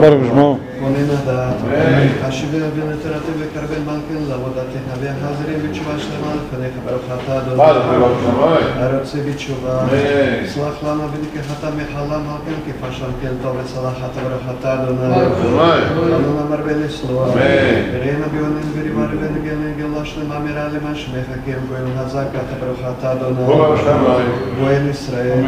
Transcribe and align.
ברוך 0.00 0.24
שמו. 0.30 0.58
בונן 0.80 1.10
הדעת, 1.10 1.56
השיבי 2.22 2.56
אבינו 2.56 2.96
תורתי 3.02 3.32
וקרבן 3.38 3.82
מלכנו 3.86 4.28
לעבודתך, 4.28 4.84
והחזרים 5.00 5.58
בתשובה 5.68 5.98
שלמה 5.98 6.32
לפניך, 6.34 6.74
ברוך 6.86 7.02
אתה 7.24 7.38
אדוני. 7.38 7.62
הרוצה 8.76 9.18
בתשובה, 9.28 9.86
סלח 10.46 10.82
לנו 10.84 11.02
וניקחת 11.12 11.64
מחלה 11.64 12.18
מלכנו, 12.18 12.56
כי 12.66 12.72
פשעם 12.72 13.10
כן 13.22 13.32
טוב 13.42 13.56
וצלחת, 13.64 14.10
ברוך 14.22 14.58
אתה 14.60 14.74
אדוני. 14.74 15.26
אדוני 16.16 16.50
מרבה 16.50 16.72
לסלוח, 16.72 17.28
וראינו 17.92 18.24
ביונן 18.32 18.68
וריבה 18.74 19.04
רבנו 19.04 19.38
גלן 19.44 19.72
גאולה 19.78 20.04
שלמה 20.04 20.38
מרע 20.38 20.68
למה 20.68 20.94
שמך, 20.94 21.26
הם 21.46 21.60
גואל 21.68 21.82
הזקת, 21.96 22.48
ברוך 22.60 22.80
אתה 22.98 23.12
אדוני. 23.12 23.46
גואל 24.60 24.88
ישראל, 24.90 25.44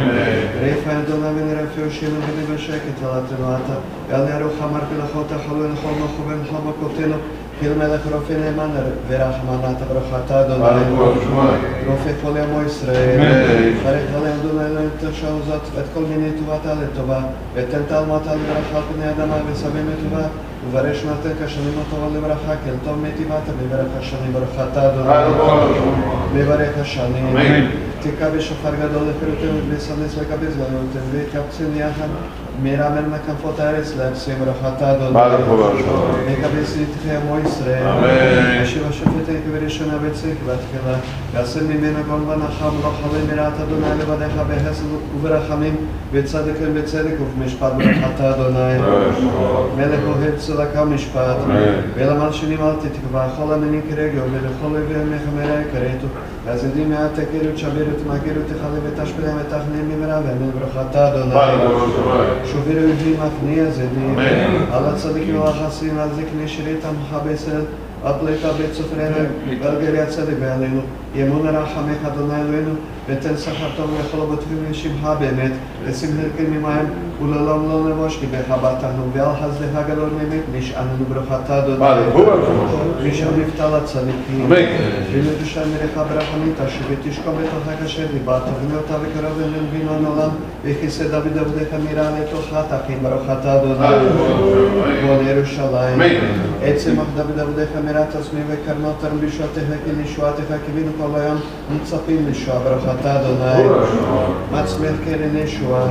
ריפה 0.61 0.91
אדוני 0.91 1.29
ונרפא 1.37 1.81
יושנו 1.81 2.17
ונבשקת 2.49 2.97
ולתנו 3.03 3.55
עתה, 3.55 3.75
ואל 4.09 4.41
ירוך 4.41 4.53
אמר 4.65 4.81
פלחות 5.29 5.41
החלו 5.41 5.65
לכל 5.73 5.89
מלכו 5.89 6.29
ולכל 6.29 6.69
מכותינו, 6.69 7.15
חיל 7.61 7.73
מלך 7.75 8.01
רופא 8.13 8.33
נאמן 8.33 8.71
ורחמנת 9.09 9.77
ברוכת 9.89 10.31
אדוני. 10.31 10.97
רופא 11.87 12.13
כל 12.23 12.33
ימו 12.37 12.63
ישראל, 12.63 13.73
ברך 13.85 14.15
עליהם 14.17 14.39
אדוני 14.41 14.67
אלוהים 14.67 14.89
תשע 15.01 15.29
זאת 15.47 15.61
ואת 15.75 15.85
כל 15.95 16.01
מיני 16.01 16.29
טובתה 16.39 16.75
לטובה, 16.75 17.21
ותן 17.55 17.83
תלמתה 17.89 18.35
לברכה 18.35 18.87
פני 18.95 19.11
אדמה 19.11 19.37
וסבים 19.53 19.87
לטובה, 19.91 20.27
וברש 20.69 21.05
נתן 21.05 21.47
כשנים 21.47 21.75
הטובה 21.87 22.19
לברכה, 22.19 22.53
כן 22.65 22.75
טוב 22.85 22.99
מטיבת 23.03 23.43
מברך 23.65 23.87
השנים 23.99 24.33
ברכת 24.33 24.77
אדוני. 24.77 25.11
מברך 26.35 26.79
השנים. 26.81 27.37
תקע 28.03 28.31
בשופר 28.31 28.75
גדול 28.75 29.03
לחירותנו 29.03 29.59
ובסנס 29.67 30.19
לקבץ 30.19 30.55
גלותנו 30.57 31.01
והתקבצנו 31.13 31.77
יחד 31.77 32.09
מרמל 32.63 33.03
מכנפות 33.15 33.61
הארץ 33.61 33.93
להפסים 33.99 34.35
ברכת 34.39 34.83
אדוני. 34.83 35.19
מקבץ 36.33 36.77
נתחי 36.81 37.17
עמו 37.17 37.39
ישראל. 37.39 37.87
אשיב 38.63 38.83
השופט 38.91 39.33
כבראשונה 39.47 39.99
בצדק 39.99 40.35
והתחילה. 40.47 40.97
יעשה 41.35 41.61
ממנו 41.63 41.99
גול 42.09 42.21
ונחם 42.21 42.71
חלה 42.83 43.35
מרעת 43.35 43.53
אדוני 43.61 43.87
לבדיך 44.01 44.33
בחסד 44.51 44.85
וברחמים 45.17 45.77
בצדק 46.13 46.55
ובצדק 46.61 47.15
ובמשפט 47.21 47.73
ברכת 47.73 48.21
אדוני. 48.21 48.79
מלך 49.77 50.01
אוהב 50.07 50.39
צדקה 50.53 50.83
ומשפט. 50.83 51.37
ולמלשינים 51.95 52.59
אל 52.63 52.73
תתקווה 52.81 53.29
כל 53.37 53.53
המינים 53.53 53.81
כרגל 53.91 54.21
ולכל 54.33 54.77
אוהבי 54.77 54.95
עמך 54.95 55.23
מראה 55.37 55.63
כרתו. 55.73 56.07
אז 56.49 56.65
יודעים 56.65 56.91
מעט 56.91 57.11
תכירו 57.15 57.55
תשבירו 57.55 57.91
תמכירו 58.05 58.41
תכלה 58.47 58.79
ותשפילם 58.85 59.37
ותכנין 59.41 59.89
ממרא 59.89 60.21
ואמן 60.27 60.51
ברכת 60.51 60.97
אדוני. 60.97 61.35
שובירו 62.45 62.81
יהודים 62.81 63.17
מפניע 63.21 63.71
זדים. 63.71 64.19
על 64.73 64.85
הצדיקים 64.85 65.41
והחסים 65.41 65.99
על 65.99 66.09
זקני 66.15 66.49
שירית 66.49 66.85
בישראל. 67.25 67.65
עד 68.05 68.15
פליטה 68.21 68.53
בית 68.53 68.75
סופרנו 68.75 69.27
ועל 69.61 69.75
גרי 69.83 70.01
הצדק 70.01 70.35
ועלינו. 70.41 70.81
ימון 71.15 71.47
רחמך 71.47 72.07
אדוני 72.07 72.41
אלוהינו 72.41 72.75
ותן 73.09 73.37
שכר 73.37 73.69
טוב 73.77 73.91
לכל 74.01 74.23
הבוטחים 74.23 74.65
לשמך 74.71 75.09
באמת. 75.21 75.53
ושים 75.85 76.11
הרכן 76.21 76.51
ממהם 76.51 76.87
ולעולם 77.23 77.69
לא 77.69 77.91
נבוש 77.91 78.19
כי 78.21 78.27
בך 78.27 78.57
באתנו 78.63 79.03
ועל 79.13 79.35
חסדך 79.37 79.89
גדול 79.91 80.09
באמת 80.19 80.43
נשעננו 80.55 81.05
ברכת 81.09 81.51
אדוני. 81.51 81.85
משם 83.09 83.27
נפתל 83.41 83.75
הצדיקים. 83.75 84.47
ונדושה 85.13 85.61
מלך 85.67 85.97
ברחמית 85.97 86.61
אשר 86.61 86.85
ותשכום 86.91 87.35
בתוכך 87.35 87.83
אשר 87.85 88.07
דיברת 88.13 88.43
ונאותה 88.43 88.95
וקרוב 89.03 89.41
אלינו 89.41 89.67
בינון 89.73 90.05
עולם 90.05 90.31
וכיסא 90.65 91.05
דוד 91.05 91.39
עבדך 91.39 91.75
מירה 91.89 92.11
לתוכה 92.21 92.63
תכין 92.63 92.99
ברכת 93.03 93.47
אדוני. 93.47 94.09
בון 95.07 95.27
ירושלים. 95.27 96.01
עצם 96.63 97.01
אך 97.01 97.07
דוד 97.17 97.41
עבדך 97.41 97.69
מירת 97.93 98.15
עצמי 98.17 98.41
וקרנות 98.49 99.05
כי 99.85 99.91
לישועתך 99.97 100.55
קיווינו 100.67 100.93
כל 100.99 101.21
היום 101.21 101.37
מצפים 101.77 102.27
לישועה 102.27 102.59
ברכת 102.59 103.07
אדוני. 103.07 103.69
מצמיח 104.53 104.93
קרן 105.05 105.37
ישועה. 105.37 105.85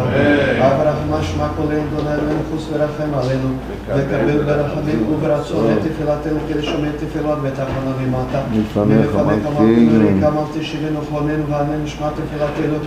אברח 0.60 0.96
משמע 1.10 1.48
כל 1.58 1.72
אין 1.72 1.88
אדוני 1.94 2.14
אלוהינו 2.14 2.40
חוס 2.52 2.68
ורחם 2.74 3.14
עלינו. 3.14 3.48
וקבל 3.88 4.44
ברחמים 4.44 5.14
וברצון 5.14 5.66
את 5.72 5.78
תפילתנו 5.78 6.40
כדי 6.50 6.64
שומע 6.64 6.88
תפילות 7.00 7.38
ותחנו 7.44 7.92
ממטה. 8.02 8.40
לפניך 8.54 9.16
מלכנו. 9.16 9.62
מלכנו. 9.62 10.40
אל 10.40 10.60
תשיבנו 10.60 11.00
חוננו 11.10 11.48
ועננו 11.50 11.88
שמע 11.88 12.08
תפילתנו. 12.10 12.78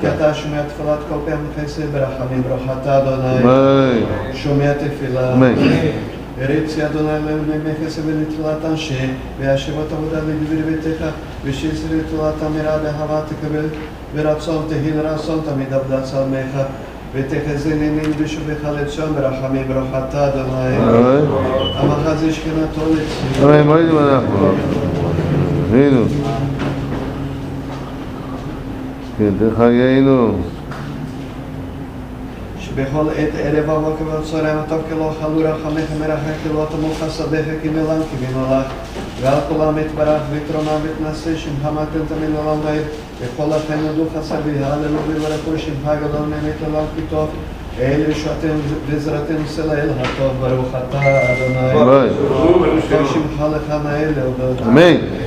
כי 0.00 0.08
אתה. 0.08 0.34
שומע 0.34 0.62
תפילת 0.62 0.98
כל 1.08 1.30
פעם 1.30 1.64
חסד 1.64 1.92
ברחמים 1.92 2.42
ברוכת 2.42 2.86
אדוני. 2.86 4.04
שומע 4.34 4.72
תפילה. 4.72 5.34
הריצי 6.40 6.86
אדוני 6.86 7.16
אלוהינו 7.16 7.42
במכס 7.42 7.98
ובנטילת 7.98 8.64
אנשי, 8.64 9.06
והשבת 9.40 9.92
עבודה 9.92 10.18
לדברי 10.18 10.62
ביתך, 10.62 11.04
ושיסרי 11.44 11.98
תולת 12.10 12.34
אמירה 12.46 12.78
באהבה 12.78 13.20
תקבל, 13.28 13.64
ורצון 14.14 14.64
תהי 14.68 14.90
לרצון 14.90 15.40
תמיד 15.44 15.72
עבדת 15.72 16.04
צלמך, 16.04 16.66
ותחזיני 17.14 17.90
נין 17.90 18.12
בשובך 18.22 18.68
לציון 18.76 19.14
ברחמים 19.14 19.68
ברוכת 19.68 20.14
אדוני. 20.14 20.76
אמן. 20.76 21.24
המחז 21.74 22.22
ישכנתו 22.22 22.80
לציון. 22.80 23.54
אמן. 23.54 23.66
מה 23.66 23.78
יודעים 23.80 23.98
אנחנו? 23.98 24.48
הנה. 25.72 26.00
כן, 29.18 29.30
תחיינו. 29.54 30.34
שבכל 32.74 33.04
עת 33.16 33.28
ערב 33.38 33.70
הבוקר 33.70 34.04
והצהריים 34.04 34.58
הטוב 34.58 34.82
כלא 34.88 35.12
חלו 35.20 35.38
רחמך 35.38 35.84
מרחק 36.00 36.34
כלא 36.42 36.66
תמוך 36.70 36.98
חסדיך 37.00 37.46
כמילם 37.62 38.00
כמנולך 38.10 38.66
ועל 39.20 39.38
כל 39.48 39.60
העם 39.60 39.78
יתברך 39.78 40.22
וקרונה 40.32 40.70
ותנשא 40.82 41.36
שמך 41.36 41.68
מתן 41.72 42.14
תמיד 42.14 42.30
לעולם 42.34 42.58
ועד 42.64 42.82
וכל 43.20 43.52
החיים 43.52 43.86
ידעו 43.86 44.04
חסדי 44.18 44.64
הללו 44.64 44.98
וברכו 45.08 45.58
שמך 45.58 45.90
גדול 46.02 46.26
באמת 46.30 46.54
לעולם 46.62 46.84
כי 46.96 47.02
טוב 47.10 47.30
אל 47.80 48.10
ישועתנו 48.10 48.60
ועזרתנו 48.90 49.46
סלע 49.46 49.74
אל 49.74 49.88
הטוב 50.00 50.32
ברוך 50.40 50.68
אתה 50.68 50.98
אדוני. 50.98 52.08
כל 52.88 53.04
שמך 53.12 53.44
לך 53.56 53.74
נאה 53.84 54.10
להודות. 54.16 54.62
אמן. 54.66 55.23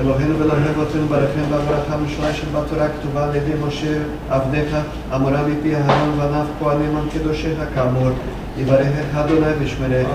אלוהינו 0.00 0.38
ואלוהי 0.38 0.70
אבותינו 0.74 1.06
ברכם 1.06 1.40
והברכה 1.50 1.94
המשולה 1.94 2.34
שבתורה 2.34 2.86
כתובה 2.88 3.24
על 3.24 3.36
ידי 3.36 3.52
משה 3.66 3.98
עבדיך 4.30 4.76
אמורה 5.14 5.42
מפי 5.42 5.74
אהרון 5.74 6.18
ועניו 6.18 6.46
כהנים 6.60 6.96
על 6.96 7.02
קדושיך 7.12 7.58
כאמור 7.74 8.10
יברכך 8.58 9.14
אדוני 9.14 9.46
וישמרך. 9.58 10.06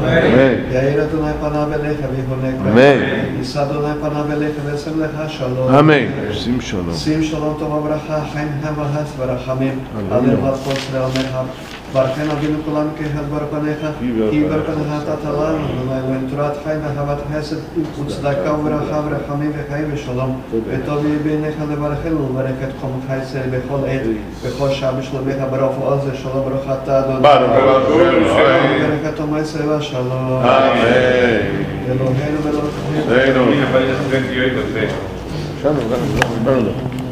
יאיר 0.72 1.04
אדוני 1.04 1.32
פניו 1.42 1.74
אליך 1.74 1.98
ויהונק 2.00 2.56
אמן. 2.62 3.38
יישא 3.38 3.62
אדוני 3.64 3.94
פניו 4.02 4.32
אליך 4.32 4.56
וישם 4.66 5.00
לך 5.00 5.32
שלום 5.32 5.76
אמן. 5.76 6.32
שים 6.32 6.62
שלום. 6.62 6.94
שים 6.94 7.24
שלום 7.24 7.56
טוב 7.60 7.74
וברכה 7.74 8.22
חיים 8.34 8.48
ומחס 8.62 9.10
ורחמים 9.18 9.80
על. 10.12 10.22
לבד 10.32 10.54
כל 10.64 10.72
צרי 10.92 11.04
עמך 11.04 11.38
ברכן 11.96 12.30
אבינו 12.32 12.58
כולנו 12.66 12.90
כהד 12.98 13.26
בר 13.30 13.46
פניך 13.52 13.88
כי 14.32 14.44
בר 14.44 14.64
פניך 14.66 14.88
נתת 14.92 15.24
לנו 15.26 15.46
אדוני 15.48 16.00
אלוהים 16.00 16.28
תורת 16.30 16.54
חיים 16.64 16.80
ואהבת 16.84 17.18
חסד 17.34 17.56
וצדקה 18.06 18.54
וברכה 18.54 19.02
ורחמים 19.06 19.52
וחיים 19.56 19.90
ושלום 19.94 20.42
וטוב 20.68 21.06
יהיה 21.06 21.20
בעיניך 21.24 21.56
לברכנו 21.72 22.30
ולברך 22.36 22.52
את 22.64 22.74
חומך 22.82 23.24
ישראל 23.24 23.50
בכל 23.50 23.80
עת 23.88 24.02
בכל 24.46 24.70
שעה 24.70 24.92
בשלומך 24.92 25.36
ברוך 25.52 25.80
ועוז 25.80 26.00
ושלום 26.12 26.50
ברוך 26.50 26.64
אתה 26.84 27.00
אדוני 27.00 27.20
וברך 28.28 29.14
את 29.14 29.20
עמו 29.20 29.38
ישראל 29.38 29.70
והשלום 29.70 30.44
אלוהינו 31.90 32.38
ואלוהינו 32.44 33.42
שלום. 35.62 35.78
שלום. 36.46 37.05